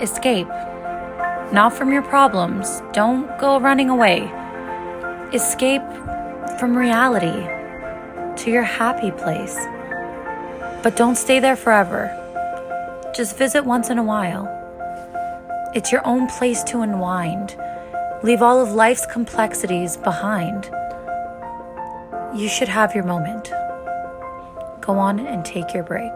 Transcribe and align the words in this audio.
escape. 0.00 0.48
Not 1.52 1.72
from 1.72 1.92
your 1.92 2.02
problems. 2.02 2.82
Don't 2.92 3.26
go 3.38 3.60
running 3.60 3.90
away. 3.90 4.30
Escape 5.32 5.82
from 6.58 6.76
reality 6.76 7.46
to 8.42 8.50
your 8.50 8.62
happy 8.62 9.10
place. 9.10 9.56
But 10.82 10.96
don't 10.96 11.16
stay 11.16 11.40
there 11.40 11.56
forever. 11.56 12.12
Just 13.14 13.38
visit 13.38 13.64
once 13.64 13.90
in 13.90 13.98
a 13.98 14.04
while. 14.04 14.52
It's 15.74 15.92
your 15.92 16.06
own 16.06 16.26
place 16.28 16.62
to 16.64 16.80
unwind. 16.80 17.56
Leave 18.22 18.42
all 18.42 18.60
of 18.60 18.72
life's 18.72 19.06
complexities 19.06 19.96
behind. 19.96 20.70
You 22.34 22.48
should 22.48 22.68
have 22.68 22.94
your 22.94 23.04
moment. 23.04 23.50
Go 24.80 24.98
on 24.98 25.20
and 25.20 25.44
take 25.44 25.74
your 25.74 25.82
break. 25.82 26.12